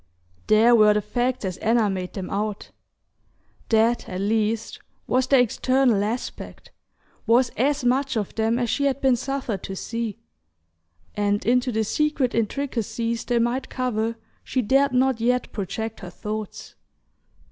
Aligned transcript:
There 0.47 0.73
were 0.73 0.95
the 0.95 1.01
facts 1.01 1.45
as 1.45 1.57
Anna 1.57 1.87
made 1.87 2.13
them 2.13 2.31
out: 2.31 2.71
that, 3.69 4.09
at 4.09 4.19
least, 4.19 4.79
was 5.05 5.27
their 5.27 5.39
external 5.41 6.03
aspect, 6.03 6.71
was 7.27 7.49
as 7.49 7.85
much 7.85 8.17
of 8.17 8.33
them 8.33 8.57
as 8.57 8.67
she 8.67 8.85
had 8.85 8.99
been 8.99 9.15
suffered 9.15 9.61
to 9.61 9.75
see; 9.75 10.17
and 11.13 11.45
into 11.45 11.71
the 11.71 11.83
secret 11.83 12.33
intricacies 12.33 13.25
they 13.25 13.37
might 13.37 13.69
cover 13.69 14.15
she 14.43 14.63
dared 14.63 14.91
not 14.91 15.19
yet 15.21 15.51
project 15.51 15.99
her 15.99 16.09
thoughts. 16.09 16.73